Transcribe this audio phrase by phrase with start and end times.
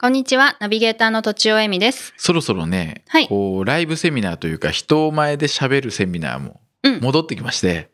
[0.00, 2.14] こんにちはナビゲーターのとちおえみです。
[2.16, 3.28] そろそろね、はい。
[3.28, 7.00] こうライブセミナーというか人前で喋るセミナーもうん。
[7.00, 7.90] 戻ってきまして、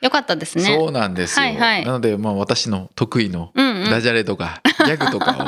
[0.00, 0.64] よかったですね。
[0.64, 1.86] そうなんですよ、はいはい。
[1.86, 3.88] なのでまあ私の得意のうんうん。
[3.88, 5.38] ダジャレとかギャグとかを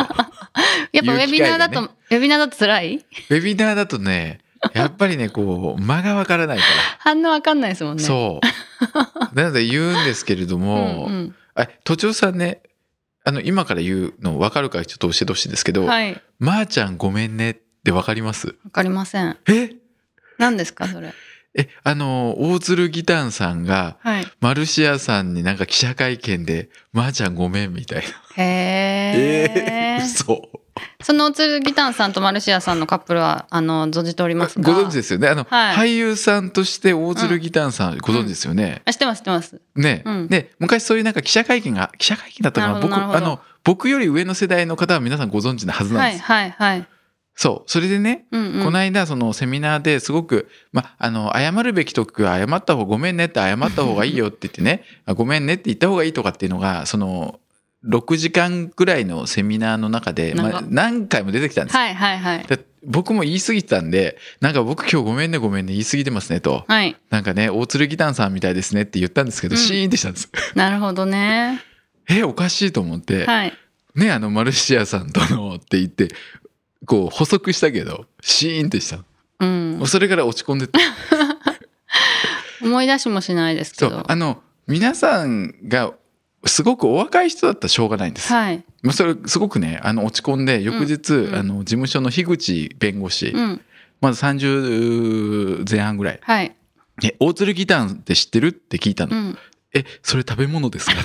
[0.95, 3.05] やっぱウェビナーだと、ウェビナーだと辛い？
[3.31, 4.39] ウェビナーだとね
[4.75, 6.65] やっぱりねこう間がわからないか
[7.01, 8.07] 反応わかんないですもんら、ね。
[8.07, 8.47] そう。
[9.35, 11.35] なので言うんですけれども、うんうん。
[11.57, 12.61] あ都庁さんね
[13.29, 16.23] あの今から言うの分かるかちょっと教えてほしいんですけど「はい。
[16.39, 17.55] まー、ちゃんごめんね」っ
[17.85, 18.47] て分かります？
[18.65, 19.37] わかりません。
[19.49, 19.75] え？
[20.39, 21.13] 何ですかそれ？
[21.57, 24.27] えあの大鶴ギタンさんがはい。
[24.41, 28.09] マルシアさんになんか記者会見で「まー、ちゃんごめん」みたいな。
[28.37, 30.43] へええー、嘘。
[31.03, 34.75] そのおつるギタンさんとマルシアさんのカップルはあの存じておりますが。
[34.75, 35.29] ご存知ですよね。
[35.29, 35.77] あの、はい。
[35.77, 38.83] 俳優さんとして大鶴ギタンさん、ご存知ですよね。
[38.85, 39.61] あ知ってます知ってます。
[39.75, 40.29] ね、うん。
[40.29, 42.75] で昔そういうなんか記者会見が記者会見だったかな。
[42.75, 43.19] なるほどなるほど。
[43.21, 46.23] 僕あの僕より上の世代の方は皆さんご存知なはずなんです。
[46.23, 46.89] はいはいはい
[47.37, 47.71] そう。
[47.71, 48.65] それでね、うんうん。
[48.65, 57.39] この間そのセミナーですごく、ま、あの謝るべき時は謝った方ごめんねって謝った方がいいよって言ってね あごめんねって言った方がいいとかっていうのがその
[57.85, 61.77] 6時間ぐらいのセミナーの中で、ま長あ、何回も出てきたんです。
[61.77, 62.47] はいはいはい。
[62.47, 66.65] で僕も言い過ぎてたんでなんか僕今日ごめんねごめんね言い過ぎてますねと。
[66.67, 66.97] はい。
[67.11, 69.59] なんかね大鶴ギタンさんみたいですねって言ったんですけど、うん。
[69.59, 70.31] シーンってしたんです。
[70.57, 71.63] なるほどね。
[72.09, 73.53] えおかしいと思って、はい。
[73.95, 76.09] ねあのマルシアさんとのって言って
[76.87, 79.05] こう補足したけどシーンってした
[79.41, 79.83] うん。
[79.87, 80.79] それから落ち込んでて
[82.63, 83.91] 思い出しもしないですけそう。
[83.91, 85.93] どあの皆さんが
[86.45, 88.65] すごくお若い人だったらしょうがないんです、はい。
[88.83, 93.61] もうそれすごくねあの落ち込んで翌日、うんあの事務所の樋口弁護士、うん。
[94.01, 96.21] まず30前半ぐらい。
[96.23, 96.55] はい
[97.05, 99.17] 「え大鶴ギタンって知ってる?」って聞いたの。
[99.17, 99.21] う。
[99.21, 99.39] ん。
[99.75, 101.03] えそれ食べ物ですかって。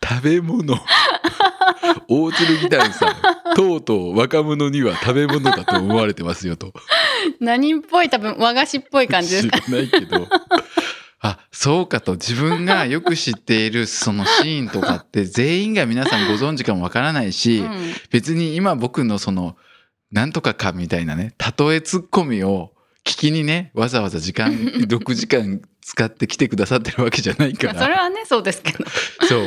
[0.06, 0.78] 食べ物
[2.08, 3.54] 大鶴ギタンさん。
[3.54, 6.72] とうとう若者には食べ物だと思われてますよと。
[7.40, 9.60] 何っぽい多分和菓子っぽい感じですか？
[9.60, 10.28] 知らないけど。
[11.20, 12.12] あそうかと。
[12.12, 17.94] 自分がよく知っているそのシーンとかって全員が皆さんご存知かもわからないし、うん。
[18.10, 19.56] 別に今僕のその
[20.12, 22.72] なんとかかみたいなね例えツッコミを
[23.04, 24.52] 聞きにねわざわざ時間
[24.88, 28.84] 6時間使って来てくださってるわけじゃないかまあそれらはねそうですけど。
[29.28, 29.44] そう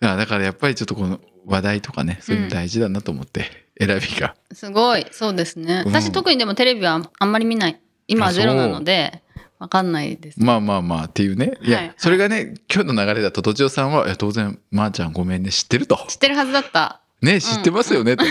[0.00, 3.44] だからだからやっぱりちょっとこの話題とかねそういうの大事だなと思って、
[3.78, 4.34] 選びが。
[4.52, 5.06] すごい。
[5.10, 5.84] そうですね。
[5.86, 5.92] うん。
[5.92, 7.80] 私特にでもテレビはあんまり見ない。
[8.06, 9.22] 今はゼロなので
[9.58, 10.42] わかんないです。
[10.42, 11.58] まあまあまあっていうね。
[11.62, 11.94] いや、はい。
[11.96, 15.98] それがね今日の流れだととちおさんはいや当然まー、ちゃんごめんね知ってると。
[16.08, 17.00] 知ってるはずだった。
[17.22, 18.24] ね知ってますよねと。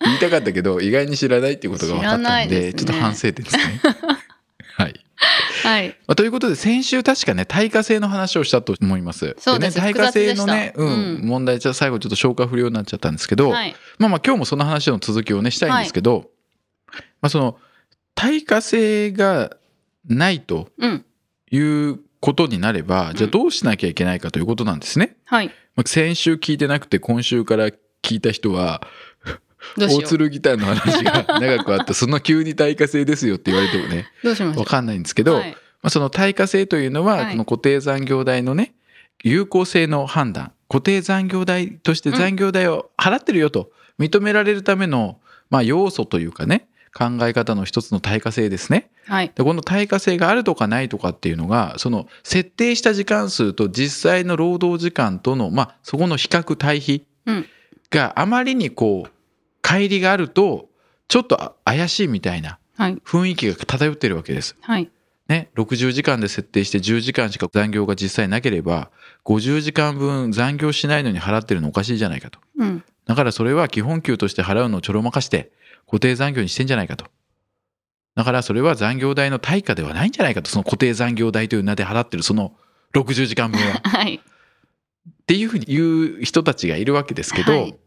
[0.00, 2.82] 言いたかったけど意外に知らないっていうことが分かったんでですね。
[2.82, 3.80] ちょっと反省点ですね。
[5.66, 5.82] はい。
[5.82, 9.36] はいまあ、ということで先週確かね対価性の話をしたと思います。
[9.38, 9.76] そうです。
[9.76, 11.20] ね、対価性のね、うんうん。
[11.26, 13.74] 問題じゃ最後ちょっと消化不良になっちゃったんですけど、はい。
[13.98, 16.30] まあまあ今日もその話の続きをねしたいんですけど、
[17.20, 17.58] まあその
[18.14, 19.56] 対価性が
[20.06, 21.04] ないとうん。
[21.50, 25.16] いうことになれば、じゃあどうしなきゃいけないかということなんですね。
[25.26, 25.46] はい。
[25.76, 27.70] まあ先週聞いてなくて今週から
[28.02, 28.82] 聞いた人は
[29.78, 34.60] 大鶴ギターの話が 長くあってその急に対価性ですよって言われてもねどうしましょう。
[34.60, 35.50] わかんないんですけど、はい。
[35.50, 35.56] ま
[35.88, 37.32] あ、その対価性というのは、はい。
[37.32, 38.74] この固定残業代のね
[39.22, 40.52] 有効性の判断。
[40.68, 45.18] 固定残業代として残業代を払ってるよと認められるための、
[45.48, 48.90] まあ、要素というかね考え方の一つの対価性ですね。
[49.06, 49.32] はい。
[49.34, 57.46] でこの対価性があるとかないとかっていうのがその設定した時間数と実際の労働時間との、まあ、そこの比較対比うん。
[57.90, 59.10] があまりにこう
[59.66, 60.68] 乖離があると
[61.08, 62.96] ちょっとあ怪しいみたいなはい。
[63.04, 64.54] 雰囲気が漂ってるわけです。
[64.60, 64.90] はい。
[65.28, 68.90] ね、60時間で設定して10時間しか残業が実際なければ
[69.24, 72.38] 50時間分残業しないのに払ってるのおかしいじゃないかと。
[72.58, 72.84] うん。
[73.06, 75.50] だからそれは基本給として払うのをちょろまかして
[75.86, 77.06] 固定残業にしてんじゃないかと。
[78.14, 80.50] だからそれは残業代の対価ではないんじゃないかと。
[80.50, 82.52] その固定残業代という名で払ってるその
[82.94, 83.80] 60時間分は。
[83.88, 84.14] はい。
[84.16, 87.72] っていうふうに言う人たちがいるわけですけど、はい。
[87.72, 87.78] で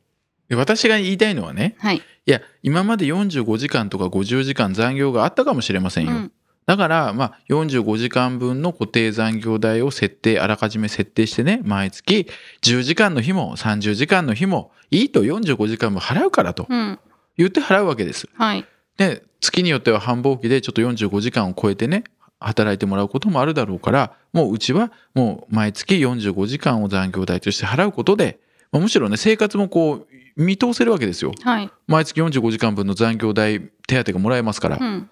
[0.56, 6.32] 私が言いたいのはねはいいや今まで45時間とか50時間残業があったかもしれませんよ、うん
[6.70, 12.28] だから、まあ、45時間分の固定残業代を設定、あらかじめ設定してね、毎月
[12.62, 17.00] 10時間の日も30時間の日もいいと45時間も払うからとうん
[17.40, 18.30] 言って払うわけです。
[18.36, 18.68] はい。
[18.98, 22.04] で月によっては繁忙期でちょっと45時間を超えてね
[22.40, 28.40] 働いてもらうこともあるだろうからもううちはもう毎月45時間を残業代として払うことで、
[28.72, 30.09] まあむしろね生活もこう
[30.40, 31.70] 見通せるわけですよはい。
[31.88, 35.10] 毎月45時間分の残業代手当がもらえますから、うん。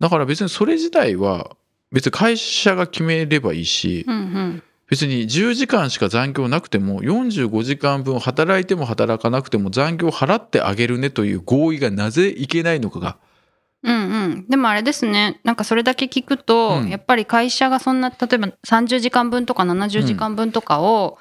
[0.00, 1.56] だから別にそれ自体は
[1.92, 4.62] 別に会社が決めればいいし、うんうん。
[4.88, 13.16] 別に10時間しか残業なくても45時間分働いても働かなくても残業払ってあげるねという合意がなぜいけないのかが
[13.84, 21.18] うんうん、でもあれですねなんかそれだけ聞くと、うんやっぱり会社がそんな例えば30時間分とか70時間分とかを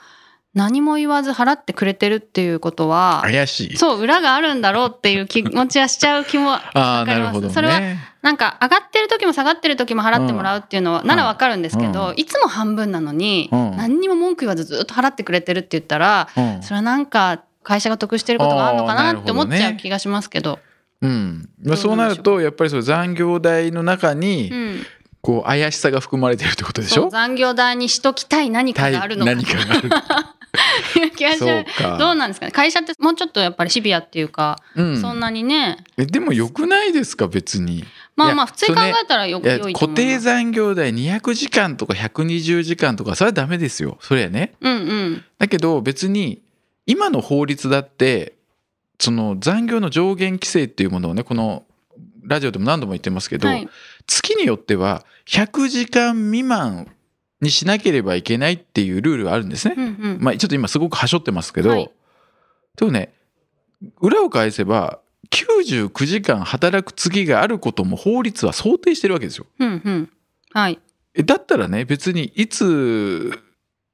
[0.53, 3.77] 何も言わず払ってくれてるっていうことは、怪しい。
[3.77, 7.33] そう裏があるんだろうっていう気持ちはしちゃう気も ああわかります。
[7.33, 7.53] なるほどね。
[7.53, 7.81] それは
[8.21, 12.13] なんか上がってる時も下がってる時も払ってもらうっていうのは、ならわかるんですけど、うん。
[12.17, 13.77] いつも半分なのに、うん。
[13.77, 16.61] 何にも文句言わずずっと払ってくれてるって言ったらうん。
[16.61, 20.59] それはなんか会社が得してることがあるのかなって思っちゃうね気がしますけど。
[21.01, 21.49] うん。
[21.63, 21.93] まあ、どそう。
[21.93, 24.85] うなるとやっぱりその残業代の中にうん
[25.23, 27.09] こう怪しさが含まれてるってことでしょ？
[27.09, 29.89] 残業代にしときたい何かがあるのか何かがある。
[31.97, 32.51] どうなんですかね。
[32.51, 35.01] 会社ってもうちょっとやっぱりシビアっていうか、うん。
[35.01, 35.77] そんなにね。
[35.97, 37.85] えでもよくないですか別に。
[38.17, 43.97] まあまあ普通に考えたらよいや良いと固定残業代200時間とか120時間とかそれはダメですよ。
[44.01, 44.53] それはね。
[44.59, 45.25] うんうん。
[45.39, 46.41] だけど別に
[46.85, 48.33] 今の法律だって
[48.99, 51.63] その残業の上限規制っていうものをねこの
[52.25, 53.69] ラジオでも何度も言ってますけど、はい
[54.07, 56.91] 月によっては100時間未満
[57.41, 59.75] にしなければいけないっていうルールがあるんですね。
[59.77, 60.17] うんうん。
[60.21, 61.91] まあちょっと今すごくはしょってますけど、はい。
[62.77, 63.13] でもね
[63.99, 69.45] 裏を返せば99時間働く月があることも法律は想定してるわけですよ。
[69.59, 70.09] うんうん。
[70.51, 70.79] はい。
[71.15, 73.39] えだったらね別にいつ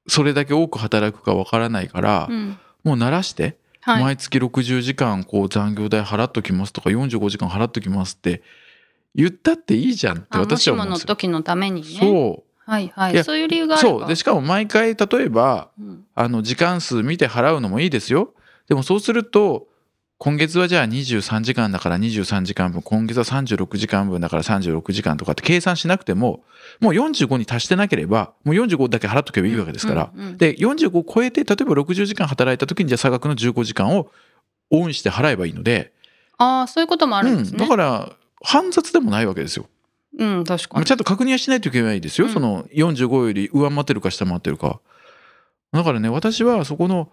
[0.07, 2.57] それだけ多く働くかわからないから、うん。
[2.83, 4.03] もう慣らして、はい。
[4.03, 8.41] 毎月60時間こう残業代払っときますとか45時間払っときますって
[9.15, 11.05] 言ったっていいじゃんって私は思うんですよ。
[11.05, 11.87] の時のためにね。
[11.99, 12.69] そう。
[12.69, 13.15] はいはい。
[13.15, 14.07] やそういう理由がそう。
[14.07, 16.05] でしかも毎回例えばうん。
[16.15, 18.33] あの時間数見て払うのもいいですよ。
[18.67, 19.67] でもそうすると
[20.19, 22.81] 今月はじゃあ23時間だから23時間分。
[22.81, 26.43] 今月は36時間分だから36時間とかって計算しなくても
[26.79, 34.11] もう45に達してなければもう45だけ払っとけばいいわけですから、うんうんで45を超えて例えば60時間働いた時にじゃあ差額の15時間を
[34.69, 35.93] オンして払えばいいので、
[36.37, 38.11] ああそういうこともあるんですうん、ねだから
[38.41, 39.67] 煩雑でもないわけですよ。
[40.17, 44.79] うん確かにちゃんと確認はしないといけないですよ、うんその45より上回ってるか下回ってるか。
[45.71, 47.11] だからね私はそこの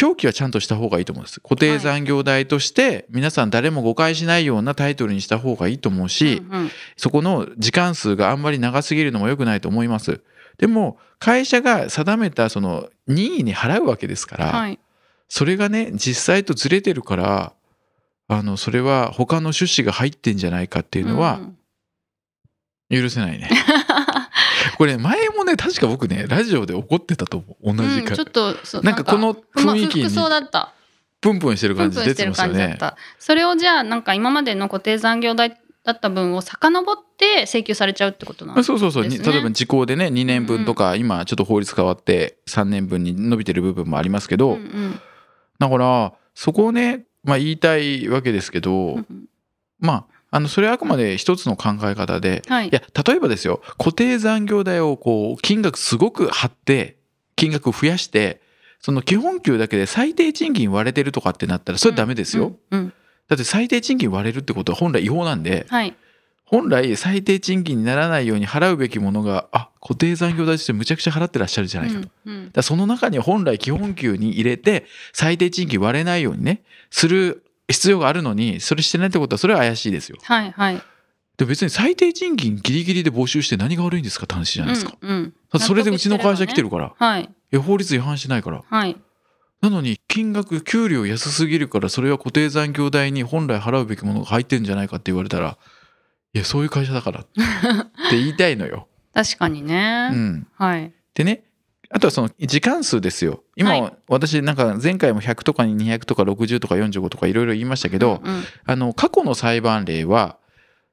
[0.00, 1.40] 表記はちゃんとした方がいいと思うんです。
[1.40, 10.20] 固定残業代として皆さん誰も誤解しないようなタイトルにした方がいいと思うし、うんうんそこの時間数があんまり長すぎるのも良くないと思います。
[10.58, 14.78] でも会社が定めたその任意に払うわけですから、はい
[15.28, 17.52] それがね実際とずれてるから
[18.28, 21.56] あのそれは他の趣旨が入ってんじゃないかっていうのはん。
[22.90, 23.50] 許せないね。
[24.78, 27.76] これ前もね確か僕ねラジオで怒ってたと思う。
[27.76, 30.72] 同じか、うんちょっとそうなんかこの雰囲気に服装だった。
[31.20, 32.78] プンプンしてる感じ出てますよね。
[33.18, 38.92] それをじゃあなんか今までの固定残業代だった分を遡って請求されちゃうってことなんあですそうそう。
[38.92, 45.00] そう、例えば時効でね2年分とか、今ちょっと法律変わって3年分に伸びてる部分もありますけど、うんうん。
[45.58, 49.06] だからそこをね、まあ、言いたいわけですけど、うん
[49.78, 52.68] まああのそれはあくまで一つの考え方ではい。
[52.68, 56.96] いや例えばですよ固定残業代をこう金額すごく張って
[57.36, 58.40] 金額を増やして
[58.80, 62.92] その基本給だけで最低賃金割れてるとかってなったらそれダメですよ、うんうん。
[63.28, 65.94] だって最低賃金割れるってことは本来違法なんではい。
[66.44, 72.08] 本来最低賃金にならないように払うべきものがあ固定残業代としてむちゃくちゃ払ってらっしゃるじゃないかと。
[72.26, 80.18] うんうんらその中に本来基本給に入れて最低賃金割れないようにねする必要があるのにそれしてないってことはそれは怪しいですよ。
[80.24, 80.82] はいはい
[81.36, 84.96] で別に最低賃金ギリギリで募集して何が悪いんですかって話じゃないですか。
[85.00, 88.64] うんうんそれでうちの会社来てるから、はい法律違反しないから。
[88.68, 88.96] はい
[89.60, 95.56] なのに金額給料安すぎるからそれは固定残業代に本来払うべきものが入ってんじゃないかって言われたら
[96.34, 97.24] いやそういう会社だからっ
[98.10, 98.88] て言いたいのよ。
[99.16, 100.92] 確かにね、うん、はい。
[101.14, 101.42] でね
[101.88, 103.44] あとはその時間数ですよ。
[103.56, 103.92] 今、はい。
[104.08, 108.42] 私なんか前回も100とかに200とか60とか45とかいろいろ言いましたけど、うんうん。
[108.66, 110.36] あの過去の裁判例は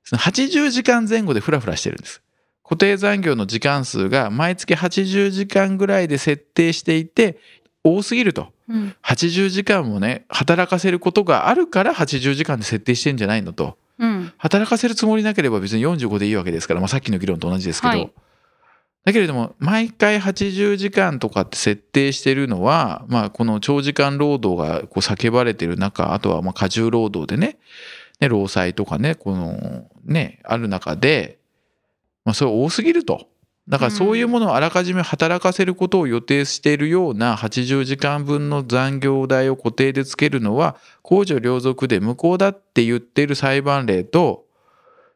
[0.06, 2.22] その80時間前後でフラフラしてるんです。
[2.64, 7.38] 固定残業の時間数が毎月80時間ぐらいで設定していて
[7.84, 8.54] 多すぎると。
[8.70, 8.96] うん。
[9.04, 14.34] 80時間もね働かせることがあるから80時間で設定してんじゃないのとうん。
[14.38, 18.12] 働かせるつもりなければ別に45でいいわけですから、まあ、さっきの議論と同じですけど、はい。
[19.06, 27.58] だけれども毎回80時間とかって設定してるのは、まあ、この長時間労働がこう叫ばれてる中あとはまあ過重労働でね
[28.22, 31.38] ね労災とかねこのねある中で、
[32.24, 33.28] まあ、それ多すぎると。
[33.68, 44.46] だからそういうものをあらかじめ働かせることを予定しているような80時間分の残業代を固定でつけるのは公序良俗で無効だって言ってる裁判例と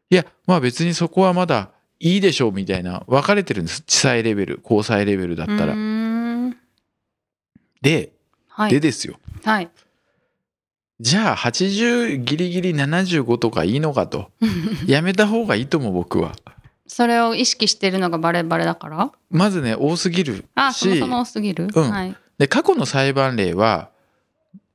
[0.09, 5.75] いやまあ別にそこはまだいいでしょうみたいな分かれてるんです地裁レベル高裁レベルだったら。
[7.81, 8.11] で、
[8.47, 8.71] はい。
[8.71, 9.69] でですよはい。
[10.99, 14.31] じゃあ80ギリギリ75とかいいのかと
[14.87, 16.35] やめた方がいいと思う僕は。
[16.87, 19.11] それを意識してるのがバレバレだから？
[19.29, 22.15] まずね多すぎるあ、そもしそも多すぎる、うんはい。
[22.37, 23.89] で過去の裁判例は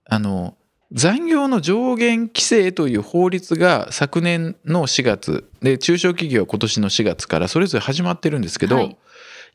[0.05, 0.57] あの
[0.93, 8.97] 残業の上限規制という法律が昨年の4月で中小企業は今年の4月からそれぞれ始まってるんですけど、はい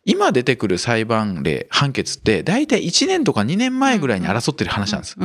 [0.05, 5.17] 今出てくる裁判例判決って大体1年とか2年前ぐらいに争ってる話なんです。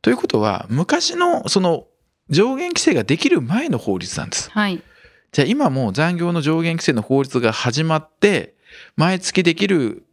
[0.00, 1.84] ということは昔のその
[2.30, 4.50] 上限規制ができる前の法律なんです。
[4.50, 4.82] はい。
[5.32, 8.54] じゃあ今もう残業の上限規制の法律が始まって
[8.96, 10.04] 毎月できる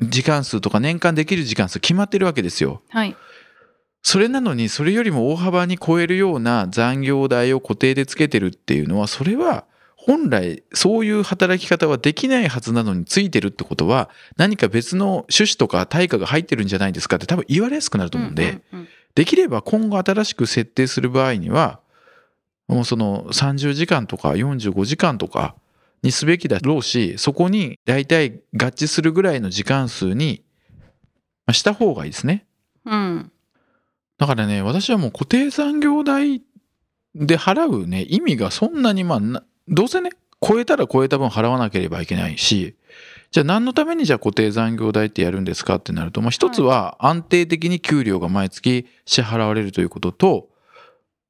[0.00, 2.82] 時間数とか年間できる時間数決まってるわけですよ。
[2.88, 3.16] はい。
[4.02, 9.64] それなのにそれよりも大幅に超えるような残業代を固定でつけてるっていうのはそれは
[9.94, 18.60] 本来そういう働き方はできないはずなのについてるってことは何か別の趣旨とか対価が入ってるんじゃないですかって多分言われやすくなると思うんで、
[19.14, 21.78] できれば今後新しく設定する場合には
[22.68, 25.54] もうその30時間とか45時間とか
[26.02, 30.42] にすべきだろうしそこに大体合致するぐらいの時間数に
[31.46, 32.46] まあした方がいいですね。
[32.84, 32.92] うん。
[32.92, 33.32] うん。
[34.18, 36.42] だからね私はもう固定残業代
[37.14, 42.76] で払うね意味がそんなにまあなどうせね超えたら超えた分払わなければいけないし
[43.32, 50.48] じゃあ何のためにじゃあ固定残業代ってやるんですかってなると、まあ、一つは安定的に給料が毎月支払われるということと、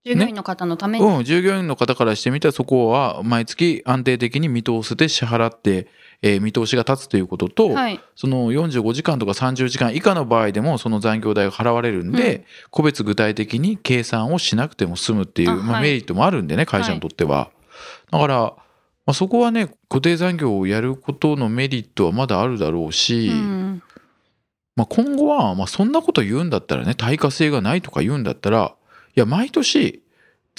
[0.04, 1.06] 従業員の方のために。
[1.06, 5.86] うん、従業員の方からしてみたらそこは毎月安定的に見通せて支払って、
[6.22, 8.00] えー見通しが立つということと、はい。
[8.16, 17.50] その45時間とか30時間以下の場合でもその残業代が払われるんで、うん個別具体的に計算をしなくても済むっていうあまあ、はいメリットもあるんでね会社にとっては。
[18.10, 18.56] だから、ま
[19.06, 23.82] あ、そこはね固定残業をやることのメリットはまだあるだろうし、うん。
[24.74, 28.74] まあ、今後は、まあ、そんなこと言うんだったらね対価性がないとか言うんだったら
[29.14, 30.02] いや毎年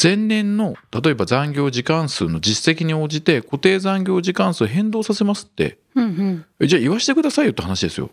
[0.02, 6.46] 前年の例えば残業時間数の実績に応じて固定残業時間数変動させますってうんうん。
[6.60, 8.10] えじゃあ言わしてくださいよって話ですよ。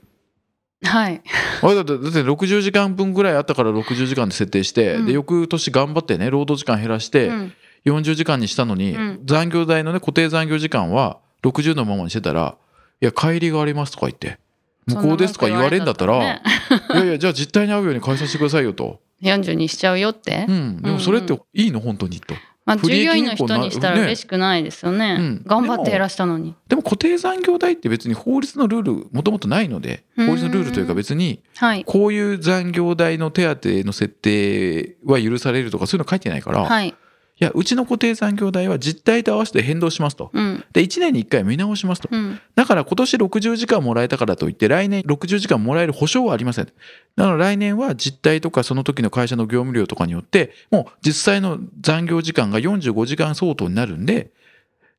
[0.82, 1.22] はい。
[1.62, 7.52] あれだってだって60時間分ぐらいあったから60時間で設定して、うんで翌年頑張ってね労働時間減らしてうん
[7.86, 12.56] 40時間にしたのに、うん残業代のね固定残業時間は60のままにしてたら
[13.00, 14.38] 「いや帰りがあります」とか言って
[14.86, 20.52] 「無効です」とか言われんだったら「そんな文句言われたいやいやじゃあ実態に合うように返させてくださいよ」とらね40にしちゃうよって「う。
[20.52, 21.80] んでもそれっていいの？
[21.80, 22.34] 本当に」と。
[22.66, 25.16] まあ、従業員の人にしたらね嬉しくないですよね。
[25.18, 26.54] うん頑張って減らしたのに。
[26.68, 31.84] でも固定残業代って別に法律のルールもともとないのでうん法律のルールというか別にはい。
[31.84, 36.94] こういう残業代の手当の設定は許されるとかそういうの書いてないから、い、はい。
[37.44, 40.30] やうちの固定残業代は実態と合わせて変動しますと。
[40.32, 40.64] うん。
[40.72, 42.08] で1年に1回見直しますと。
[42.12, 42.40] うん。
[42.54, 46.66] だから今年60時間もらえたからといって来年60時間もらえる保証はありません。
[46.66, 54.30] だから来年は実態とかその時の会社の業務量とかによってもう実際の残業時間が45時間相当になるんで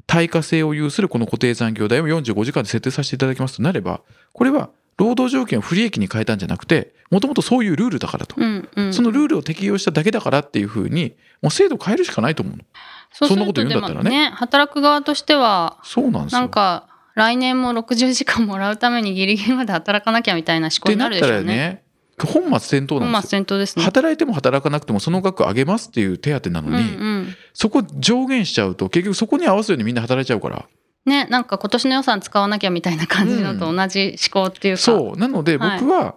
[0.07, 4.01] 対価性を有するこの固定残業代を45時間で設定させていただきますとなれば
[4.33, 8.35] これは労働条件を不利益に変えたんじゃなくてもともとそういうルールだからと。
[8.37, 8.69] うん。
[8.75, 8.93] うん。
[8.93, 12.63] そのルールを適用しただけだからっていうふうにもう制度変えるしかないと思うの。
[13.11, 16.39] そんなこと言うんだったらねでも働く側としては、そうなんですよ。
[16.39, 21.83] なんか、来年も60時間もらうためにギリギリまで働かなきゃみたいな思考になるでしょうね。
[22.17, 23.83] 本末転倒本なんですですね。
[23.83, 27.35] 働いても働かなくてもその額上げますっていう手当なのうんに、うん。
[27.53, 30.65] そこ上限しちゃうと結局そこに合わせるようにみんな働いちゃうから
[31.05, 34.81] ね、なんか今年の予算使わなきゃみたいな感じのと同じ思考っていうか。
[34.81, 36.15] そうなのではい僕は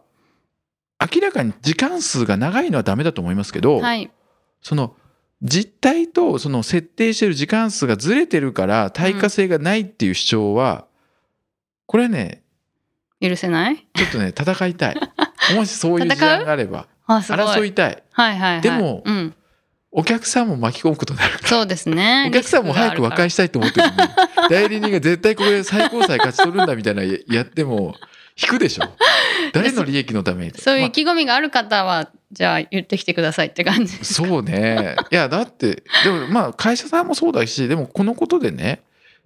[1.15, 4.11] 明らかに時間数が長いのはダメだと思いますけど、はい。
[4.63, 4.95] その
[5.43, 10.87] 実態とその設定してる時間数がずれてるから対価性がないっていう主張は、
[11.87, 12.43] これね
[13.21, 13.77] 許せない？
[13.95, 14.97] ちょっとね戦いたい
[15.55, 16.87] もしそういう事案があれば。
[17.07, 18.61] 争いたいはいはいはい。
[18.63, 19.35] でもうん。
[19.97, 22.27] お客さんも巻き込むことになるそうですね。
[22.29, 24.11] お客さんも早く和解したいと思ってるのに
[24.51, 27.95] 代理人が絶対これで最高裁勝ち取るんだみたいなややっても
[28.37, 28.89] 引くでしょ。
[29.55, 30.53] 誰の利益のために。
[30.59, 33.97] そういうま意気込みがある方は、じゃあ言ってきてくださいって感じ。
[34.01, 34.97] あそうね。
[35.13, 38.83] いやだってでもまあ会社さんもそうだしでもこのことでね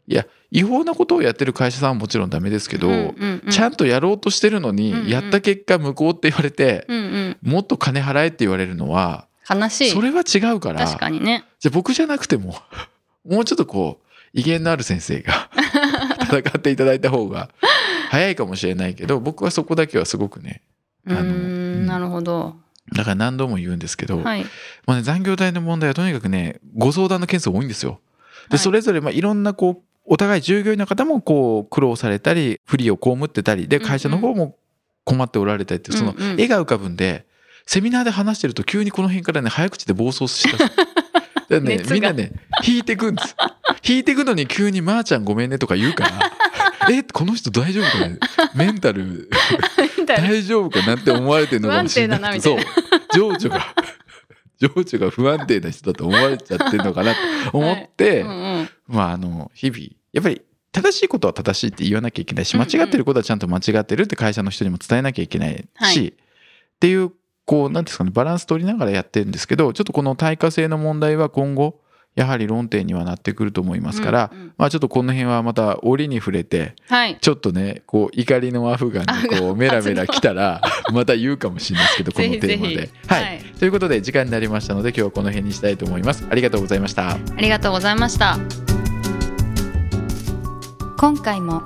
[0.06, 3.50] いや違法なことをやってる会社さんはもちろんダメですけど、うんうんうん。
[3.50, 5.08] ちゃんとやろうとしてるのに、うんうん。
[5.08, 7.50] やった結果無効って言われて、うんうん。
[7.50, 10.84] もっと金払えって言われるのは悲しいそれは違うから。
[10.84, 11.44] 確かにね。
[11.58, 12.56] じゃあ僕じゃなくても
[13.26, 15.50] もうちょっとこう威厳のある先生が
[16.30, 17.48] 戦っていただいた方が
[18.10, 20.62] 早いかもしれないけど僕はそこだけはすごくね
[21.06, 21.84] あのうん。
[21.84, 22.56] んなるほど。
[22.94, 24.44] だから何度も言うんですけど、はい。
[24.86, 27.92] もうね、残業代の問題はとにかくねご相談の件数多いんですよ。
[27.92, 28.50] はい。
[28.52, 34.56] でそれぞれまあいろんなこうお互い従業員の方もこう苦労されたり不利を被ってたりで会社の方も
[35.04, 37.26] 困っておられたりってその絵が浮かぶんで
[37.68, 40.56] セミナーで話してると急にこの辺からね早口で暴走した。
[41.50, 42.32] でね みんなね
[42.66, 43.36] 引いてくんです。
[43.86, 46.32] 引いてくのに急に「まーちゃんごめんね」とか言うから
[46.90, 48.16] 「えこの人大丈夫かな？
[48.54, 49.28] メンタル
[50.06, 52.40] 大丈夫かなって思われてるのかもしれない。
[52.40, 52.58] そう。
[53.14, 53.74] 情緒が
[54.58, 58.32] 情緒が不安定な人だと思われちゃってるのかなと思って、うんう
[58.62, 58.70] ん。
[58.86, 59.78] まああの日々
[60.14, 60.40] やっぱり
[60.72, 66.06] 正しいことは正しいって言わなきゃいけないし間違ってることはちゃんと間違ってるって会社の人にも伝えなきゃいけないし、はい。
[66.08, 66.12] っ
[66.80, 67.12] ていう
[67.48, 71.80] こうなんですかねバランス取りながらやってるんですけどちょっとこの対価性の問題は今後
[72.14, 74.52] やはり論点にはなってくると思いますから、うんうん。
[74.58, 77.16] まあちょっとこの辺はまた折に触れてはい。
[77.18, 80.60] ちょっとねこう怒りのアフガンにこう メラメラ来たら
[80.92, 82.62] また言うかもしれないですけど このぜひぜひ。
[82.62, 82.90] テーマで。
[83.06, 83.22] はい。
[83.22, 83.44] はい。
[83.58, 86.26] ということで時間になりましたので今日はこの辺にしたいと思います。
[86.28, 87.12] ありがとうございました。
[87.12, 88.38] ありがとうございました。
[90.98, 91.62] 今回も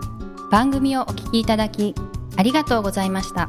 [0.50, 1.94] 番組をお聞きいただき
[2.36, 3.48] ありがとうございました